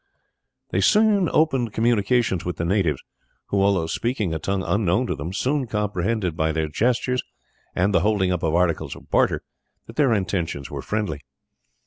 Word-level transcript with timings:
They 0.71 0.81
soon 0.81 1.29
opened 1.31 1.73
communications 1.73 2.43
with 2.43 2.57
the 2.57 2.65
natives, 2.65 3.03
who, 3.49 3.61
although 3.61 3.85
speaking 3.85 4.33
a 4.33 4.39
tongue 4.39 4.63
unknown 4.65 5.05
to 5.05 5.15
them, 5.15 5.31
soon 5.31 5.67
comprehended 5.67 6.35
by 6.35 6.51
their 6.53 6.67
gestures 6.67 7.21
and 7.75 7.93
the 7.93 7.99
holding 7.99 8.31
up 8.31 8.41
of 8.41 8.55
articles 8.55 8.95
of 8.95 9.11
barter 9.11 9.43
that 9.85 9.97
their 9.97 10.11
intentions 10.11 10.71
were 10.71 10.81
friendly. 10.81 11.19